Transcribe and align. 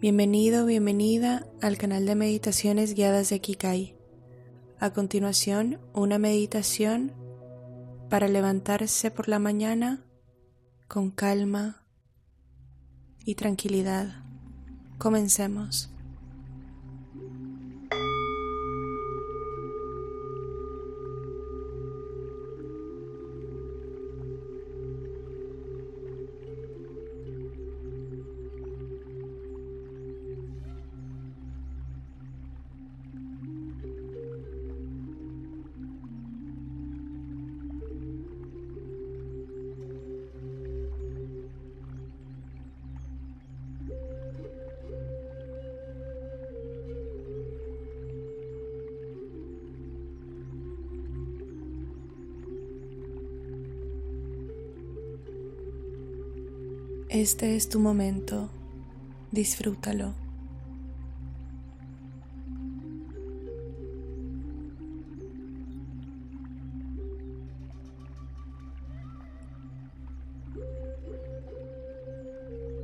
Bienvenido, 0.00 0.64
bienvenida 0.64 1.44
al 1.60 1.76
canal 1.76 2.06
de 2.06 2.14
meditaciones 2.14 2.94
guiadas 2.94 3.30
de 3.30 3.40
Kikai. 3.40 3.96
A 4.78 4.92
continuación, 4.92 5.80
una 5.92 6.20
meditación 6.20 7.10
para 8.08 8.28
levantarse 8.28 9.10
por 9.10 9.28
la 9.28 9.40
mañana 9.40 10.04
con 10.86 11.10
calma 11.10 11.82
y 13.24 13.34
tranquilidad. 13.34 14.22
Comencemos. 14.98 15.90
Este 57.20 57.56
es 57.56 57.68
tu 57.68 57.80
momento, 57.80 58.48
disfrútalo. 59.32 60.14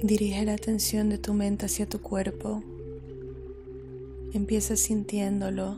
Dirige 0.02 0.44
la 0.44 0.55
atención 0.55 1.10
de 1.10 1.18
tu 1.18 1.32
mente 1.32 1.66
hacia 1.66 1.88
tu 1.88 2.00
cuerpo. 2.00 2.64
Empieza 4.32 4.74
sintiéndolo. 4.74 5.77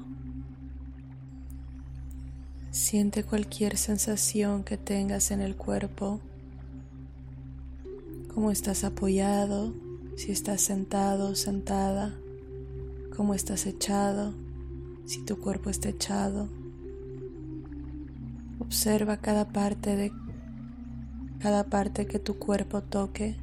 Siente 2.71 3.23
cualquier 3.23 3.77
sensación 3.77 4.65
que 4.65 4.79
tengas 4.79 5.31
en 5.31 5.43
el 5.43 5.57
cuerpo 5.57 6.23
cómo 8.37 8.51
estás 8.51 8.85
apoyado, 8.85 9.73
si 10.15 10.31
estás 10.31 10.61
sentado 10.61 11.35
sentada, 11.35 12.21
cómo 13.17 13.33
estás 13.33 13.65
echado, 13.65 14.35
si 15.07 15.25
tu 15.25 15.41
cuerpo 15.41 15.71
está 15.71 15.89
echado. 15.89 16.51
Observa 18.59 19.17
cada 19.17 19.55
parte 19.55 19.97
de 19.97 20.13
cada 21.39 21.71
parte 21.71 22.07
que 22.07 22.19
tu 22.19 22.39
cuerpo 22.39 22.83
toque. 22.83 23.39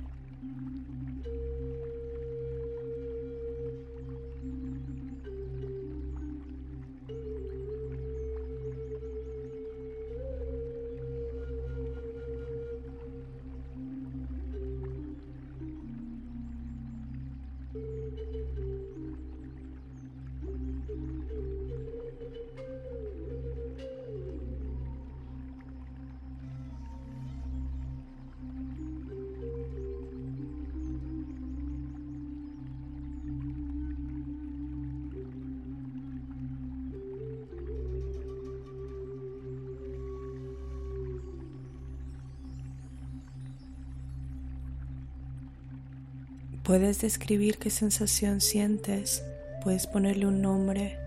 Puedes 46.73 47.01
describir 47.01 47.59
qué 47.59 47.69
sensación 47.69 48.41
sientes, 48.41 49.23
puedes 49.61 49.85
ponerle 49.85 50.25
un 50.25 50.41
nombre. 50.41 50.97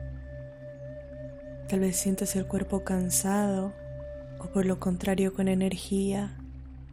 Tal 1.68 1.80
vez 1.80 1.96
sientes 1.96 2.36
el 2.36 2.46
cuerpo 2.46 2.84
cansado 2.84 3.72
o 4.38 4.46
por 4.52 4.64
lo 4.64 4.78
contrario 4.78 5.34
con 5.34 5.48
energía, 5.48 6.36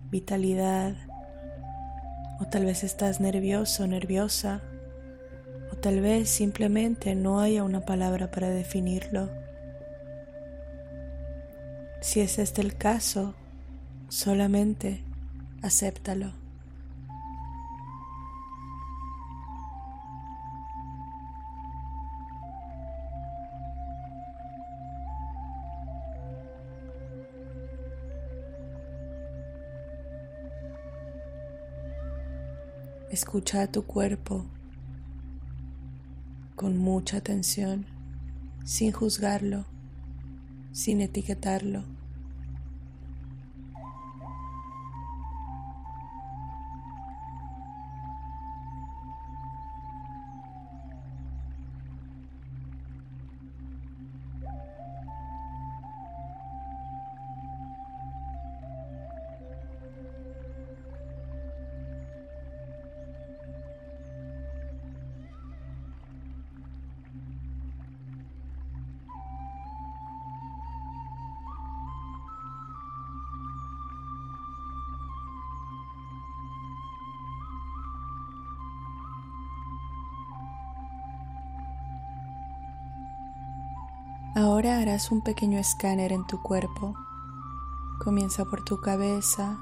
vitalidad. 0.10 0.96
O 2.40 2.46
tal 2.46 2.66
vez 2.66 2.84
estás 2.84 3.20
nervioso, 3.20 3.86
nerviosa. 3.86 4.64
O 5.72 5.76
tal 5.76 6.02
vez 6.02 6.28
simplemente 6.28 7.14
no 7.14 7.42
haya 7.42 7.64
una 7.64 7.82
palabra 7.82 8.32
para 8.32 8.50
definirlo. 8.50 9.30
Si 12.02 12.22
es 12.22 12.40
este 12.40 12.62
el 12.62 12.76
caso, 12.76 13.36
solamente 14.10 15.04
acéptalo. 15.62 16.43
Escucha 33.24 33.62
a 33.62 33.68
tu 33.68 33.84
cuerpo 33.86 34.46
con 36.58 36.78
mucha 36.78 37.18
atención, 37.18 37.86
sin 38.66 38.92
juzgarlo, 38.92 39.66
sin 40.74 41.00
etiquetarlo. 41.00 41.86
Ahora 84.36 84.80
harás 84.80 85.12
un 85.12 85.22
pequeño 85.22 85.60
escáner 85.60 86.12
en 86.12 86.26
tu 86.26 86.42
cuerpo. 86.42 86.96
Comienza 88.04 88.46
por 88.46 88.64
tu 88.64 88.82
cabeza, 88.82 89.60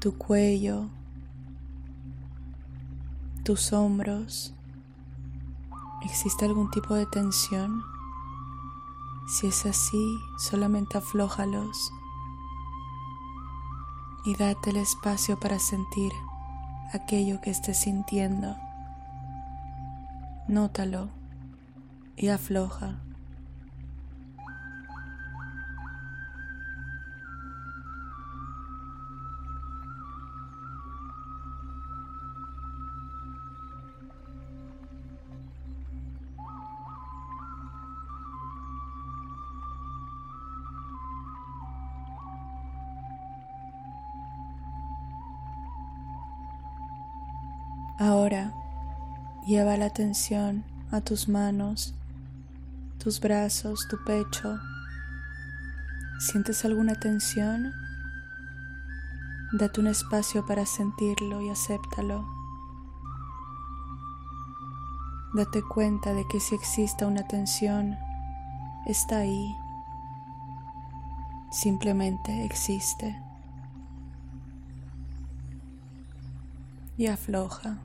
tu 0.00 0.16
cuello, 0.16 0.88
tus 3.44 3.74
hombros. 3.74 4.54
¿Existe 6.06 6.46
algún 6.46 6.70
tipo 6.70 6.94
de 6.94 7.04
tensión? 7.04 7.82
Si 9.28 9.48
es 9.48 9.66
así, 9.66 10.18
solamente 10.38 10.96
aflójalos 10.96 11.92
y 14.24 14.36
date 14.36 14.70
el 14.70 14.78
espacio 14.78 15.38
para 15.38 15.58
sentir 15.58 16.12
aquello 16.94 17.42
que 17.42 17.50
estés 17.50 17.78
sintiendo. 17.78 18.56
Nótalo 20.48 21.15
y 22.16 22.28
afloja. 22.28 22.96
Ahora 47.98 48.52
lleva 49.46 49.76
la 49.78 49.86
atención 49.86 50.64
a 50.90 51.00
tus 51.00 51.28
manos 51.28 51.94
tus 52.98 53.20
brazos, 53.20 53.86
tu 53.88 54.02
pecho. 54.04 54.58
¿Sientes 56.18 56.64
alguna 56.64 56.94
tensión? 56.94 57.72
Date 59.52 59.80
un 59.80 59.86
espacio 59.86 60.44
para 60.44 60.66
sentirlo 60.66 61.40
y 61.40 61.50
acéptalo. 61.50 62.26
Date 65.34 65.62
cuenta 65.62 66.14
de 66.14 66.26
que 66.26 66.40
si 66.40 66.54
exista 66.54 67.06
una 67.06 67.26
tensión, 67.28 67.96
está 68.86 69.18
ahí. 69.18 69.54
Simplemente 71.50 72.44
existe. 72.44 73.22
Y 76.96 77.06
afloja. 77.06 77.78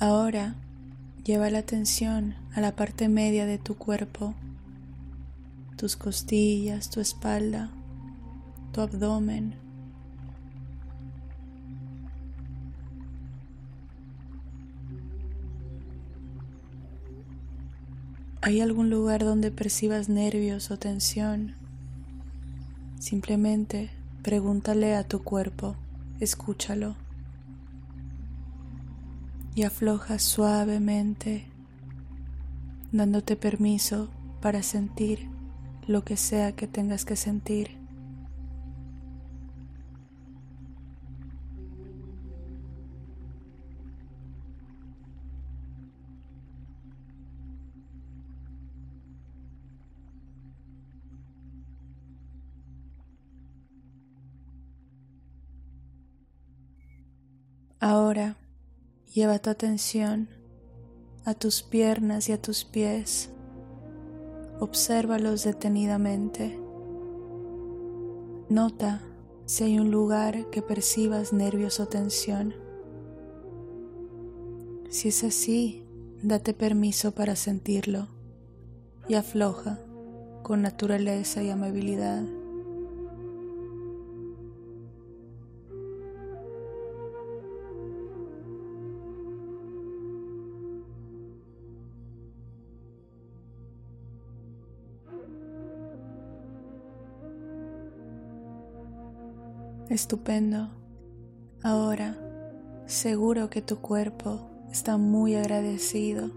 Ahora 0.00 0.54
lleva 1.24 1.50
la 1.50 1.58
atención 1.58 2.36
a 2.54 2.60
la 2.60 2.76
parte 2.76 3.08
media 3.08 3.46
de 3.46 3.58
tu 3.58 3.76
cuerpo, 3.76 4.32
tus 5.76 5.96
costillas, 5.96 6.88
tu 6.88 7.00
espalda, 7.00 7.72
tu 8.72 8.80
abdomen. 8.80 9.56
¿Hay 18.40 18.60
algún 18.60 18.88
lugar 18.88 19.24
donde 19.24 19.50
percibas 19.50 20.08
nervios 20.08 20.70
o 20.70 20.78
tensión? 20.78 21.56
Simplemente 23.00 23.90
pregúntale 24.22 24.94
a 24.94 25.02
tu 25.02 25.24
cuerpo, 25.24 25.74
escúchalo 26.20 27.07
y 29.58 29.64
afloja 29.64 30.20
suavemente, 30.20 31.44
dándote 32.92 33.34
permiso 33.34 34.08
para 34.40 34.62
sentir 34.62 35.28
lo 35.88 36.04
que 36.04 36.16
sea 36.16 36.52
que 36.52 36.68
tengas 36.68 37.04
que 37.04 37.16
sentir. 37.16 37.76
Ahora 57.80 58.36
Lleva 59.12 59.38
tu 59.38 59.48
atención 59.48 60.28
a 61.24 61.32
tus 61.32 61.62
piernas 61.62 62.28
y 62.28 62.32
a 62.32 62.42
tus 62.42 62.64
pies. 62.64 63.30
Obsérvalos 64.60 65.44
detenidamente. 65.44 66.58
Nota 68.50 69.02
si 69.46 69.64
hay 69.64 69.78
un 69.78 69.90
lugar 69.90 70.50
que 70.50 70.60
percibas 70.60 71.32
nervios 71.32 71.80
o 71.80 71.88
tensión. 71.88 72.54
Si 74.90 75.08
es 75.08 75.24
así, 75.24 75.86
date 76.22 76.52
permiso 76.52 77.12
para 77.12 77.34
sentirlo 77.34 78.08
y 79.08 79.14
afloja 79.14 79.80
con 80.42 80.60
naturaleza 80.60 81.42
y 81.42 81.48
amabilidad. 81.48 82.24
Estupendo. 99.90 100.68
Ahora, 101.62 102.18
seguro 102.84 103.48
que 103.48 103.62
tu 103.62 103.78
cuerpo 103.78 104.50
está 104.70 104.98
muy 104.98 105.34
agradecido 105.34 106.30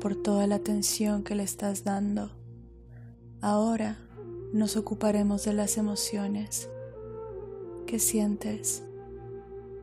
por 0.00 0.16
toda 0.16 0.46
la 0.46 0.54
atención 0.54 1.22
que 1.22 1.34
le 1.34 1.42
estás 1.42 1.84
dando. 1.84 2.30
Ahora 3.42 3.98
nos 4.54 4.78
ocuparemos 4.78 5.44
de 5.44 5.52
las 5.52 5.76
emociones. 5.76 6.70
¿Qué 7.86 7.98
sientes? 7.98 8.82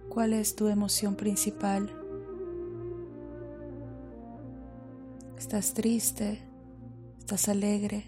¿Cuál 0.09 0.33
es 0.33 0.55
tu 0.55 0.67
emoción 0.67 1.15
principal? 1.15 1.91
¿Estás 5.37 5.75
triste? 5.75 6.39
¿Estás 7.19 7.47
alegre? 7.47 8.05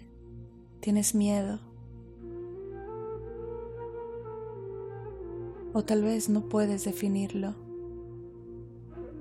¿Tienes 0.80 1.14
miedo? 1.14 1.65
O 5.76 5.84
tal 5.84 6.02
vez 6.02 6.30
no 6.30 6.48
puedes 6.48 6.86
definirlo. 6.86 7.54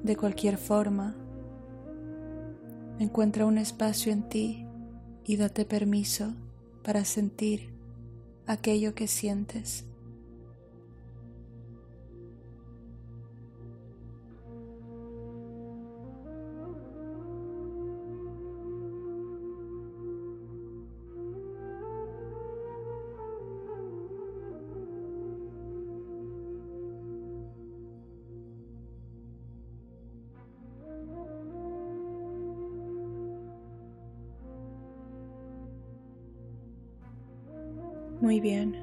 De 0.04 0.16
cualquier 0.16 0.58
forma, 0.58 1.14
encuentra 2.98 3.46
un 3.46 3.58
espacio 3.58 4.14
en 4.14 4.30
ti 4.30 4.66
y 5.26 5.36
date 5.36 5.66
permiso 5.66 6.34
para 6.82 7.04
sentir 7.04 7.74
aquello 8.48 8.96
que 8.96 9.10
sientes. 9.10 9.84
Muy 38.26 38.40
bien. 38.40 38.76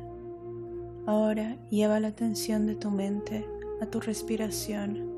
Ahora 1.04 1.58
lleva 1.68 1.98
la 1.98 2.06
atención 2.06 2.64
de 2.64 2.76
tu 2.76 2.92
mente 2.92 3.44
a 3.80 3.86
tu 3.86 3.98
respiración 3.98 5.10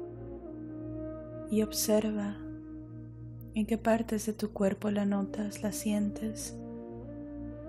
y 1.51 1.61
observa 1.61 2.39
en 3.55 3.67
qué 3.67 3.77
partes 3.77 4.25
de 4.25 4.33
tu 4.33 4.51
cuerpo 4.51 4.91
la 4.91 5.05
notas, 5.05 5.63
la 5.63 5.73
sientes. 5.73 6.57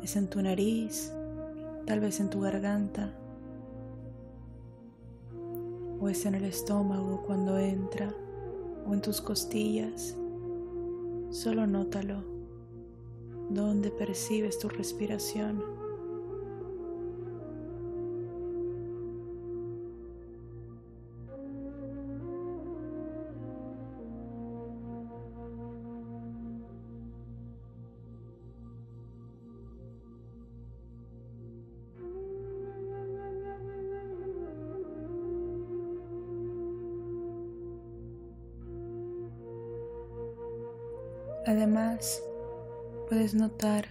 ¿Es 0.02 0.16
en 0.16 0.30
tu 0.30 0.42
nariz? 0.42 1.12
Tal 1.86 2.00
vez 2.00 2.22
en 2.22 2.30
tu 2.30 2.40
garganta. 2.40 3.14
¿O 6.00 6.08
es 6.08 6.26
en 6.26 6.36
el 6.36 6.46
estómago 6.46 7.22
cuando 7.28 7.60
entra? 7.60 8.16
¿O 8.88 8.94
en 8.94 9.02
tus 9.02 9.20
costillas? 9.20 10.16
Solo 11.32 11.68
nótalo. 11.68 12.24
¿Dónde 13.50 13.92
percibes 13.92 14.58
tu 14.58 14.70
respiración? 14.70 15.84
Además, 41.48 42.24
puedes 43.08 43.36
notar 43.36 43.86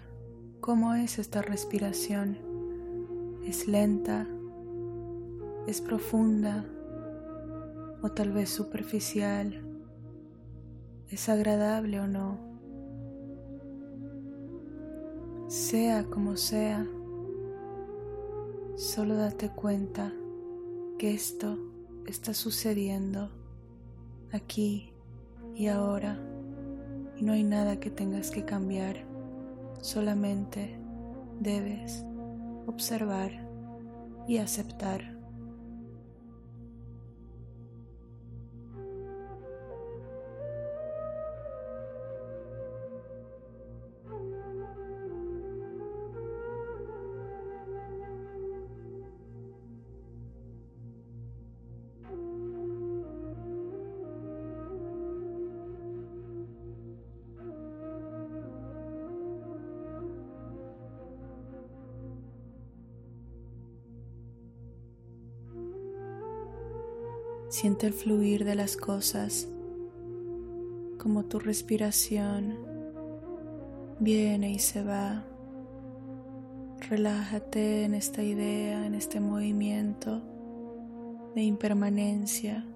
cómo 0.61 0.95
es 0.95 1.21
esta 1.21 1.41
respiración. 1.41 2.37
Es 3.47 3.69
lenta, 3.69 4.27
es 5.69 5.81
profunda 5.81 6.65
o 8.03 8.11
tal 8.11 8.33
vez 8.33 8.51
superficial. 8.51 9.63
Es 11.11 11.29
agradable 11.29 12.01
o 12.01 12.09
no. 12.09 12.39
Sea 15.47 16.03
como 16.07 16.37
sea, 16.37 16.85
solo 18.75 19.15
date 19.15 19.51
cuenta 19.51 20.13
que 20.99 21.15
esto 21.15 21.57
está 22.05 22.35
sucediendo 22.35 23.31
aquí 24.33 24.93
y 25.55 25.69
ahora 25.69 26.19
no 27.21 27.33
hay 27.33 27.45
nada 27.45 27.79
que 27.79 27.91
tengas 27.91 28.31
que 28.31 28.45
cambiar, 28.45 28.97
solamente 29.81 30.77
debes 31.41 32.05
observar 32.67 33.31
y 34.27 34.39
aceptar. 34.39 35.14
Siente 67.55 67.87
el 67.87 67.93
fluir 67.93 68.45
de 68.45 68.57
las 68.57 68.77
cosas, 68.77 69.47
como 70.99 71.27
tu 71.27 71.39
respiración 71.39 72.59
viene 74.01 74.51
y 74.51 74.59
se 74.59 74.83
va. 74.83 75.23
Relájate 76.89 77.85
en 77.85 77.95
esta 77.95 78.25
idea, 78.25 78.85
en 78.85 78.97
este 78.97 79.21
movimiento 79.21 80.21
de 81.37 81.43
impermanencia, 81.43 82.67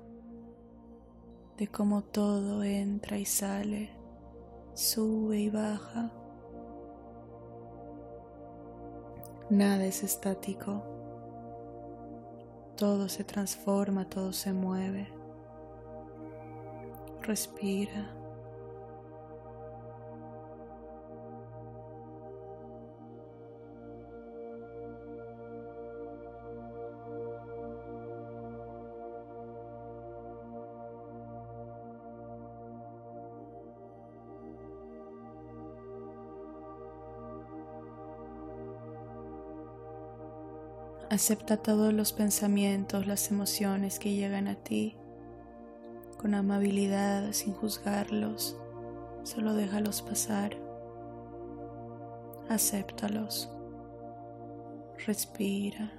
de 1.57 1.67
cómo 1.67 2.05
todo 2.05 2.63
entra 2.63 3.19
y 3.19 3.25
sale, 3.25 3.91
sube 4.75 5.41
y 5.41 5.51
baja. 5.51 6.13
Nada 9.51 9.85
es 9.87 10.05
estático. 10.05 10.98
Todo 12.79 13.09
se 13.09 13.25
transforma, 13.25 14.05
todo 14.05 14.33
se 14.33 14.53
mueve. 14.53 15.09
Respira. 17.23 18.18
Acepta 41.11 41.57
todos 41.57 41.95
los 41.95 42.13
pensamientos, 42.13 43.07
las 43.07 43.31
emociones 43.31 43.99
que 43.99 44.15
llegan 44.15 44.47
a 44.47 44.57
ti 44.57 44.97
con 46.19 46.35
amabilidad, 46.35 47.33
sin 47.33 47.55
juzgarlos. 47.55 48.57
Solo 49.23 49.55
déjalos 49.55 50.03
pasar. 50.03 50.57
Acéptalos. 52.49 53.49
Respira. 55.07 55.98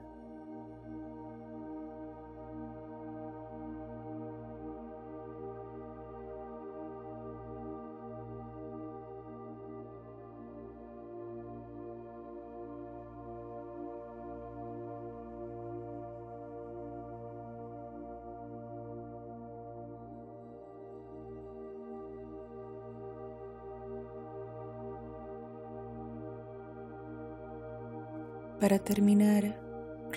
Para 28.60 28.78
terminar, 28.78 29.58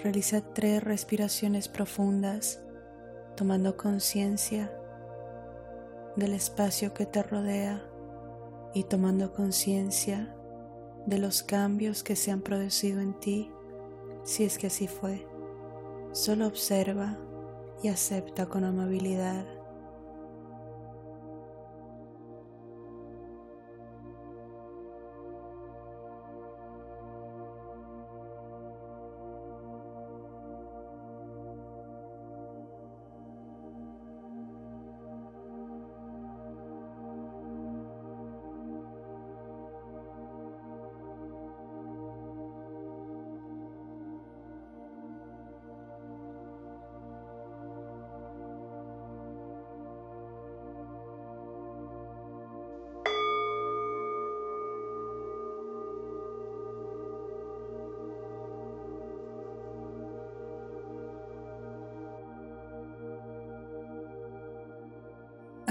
realiza 0.02 0.40
tres 0.40 0.82
respiraciones 0.82 1.68
profundas, 1.68 2.61
tomando 3.37 3.76
conciencia 3.76 4.76
del 6.16 6.34
espacio 6.34 6.92
que 6.92 7.06
te 7.06 7.22
rodea 7.22 7.82
y 8.75 8.82
tomando 8.84 9.32
conciencia 9.32 10.34
de 11.06 11.18
los 11.18 11.44
cambios 11.44 12.02
que 12.02 12.16
se 12.16 12.32
han 12.32 12.40
producido 12.40 13.00
en 13.00 13.18
ti, 13.20 13.52
si 14.25 14.42
es 14.42 14.58
que 14.58 14.66
así 14.66 14.88
fue. 14.88 15.25
Solo 16.11 16.49
observa 16.49 17.18
y 17.82 17.88
acepta 17.88 18.46
con 18.46 18.64
amabilidad 18.64 19.44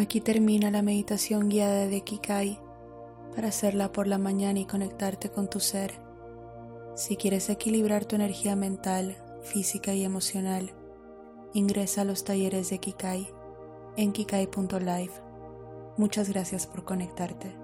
Aquí 0.01 0.19
termina 0.19 0.71
la 0.71 0.81
meditación 0.81 1.47
guiada 1.47 1.85
de 1.85 2.01
Kikai 2.01 2.59
para 3.35 3.49
hacerla 3.49 3.91
por 3.91 4.07
la 4.07 4.17
mañana 4.17 4.57
y 4.57 4.65
conectarte 4.65 5.29
con 5.29 5.47
tu 5.47 5.59
ser. 5.59 5.93
Si 6.95 7.17
quieres 7.17 7.51
equilibrar 7.51 8.05
tu 8.05 8.15
energía 8.15 8.55
mental, 8.55 9.15
física 9.43 9.93
y 9.93 10.03
emocional, 10.03 10.73
ingresa 11.53 12.01
a 12.01 12.05
los 12.05 12.23
talleres 12.23 12.71
de 12.71 12.79
Kikai 12.79 13.29
en 13.95 14.11
kikai.life. 14.11 15.21
Muchas 15.97 16.29
gracias 16.29 16.65
por 16.65 16.83
conectarte. 16.83 17.60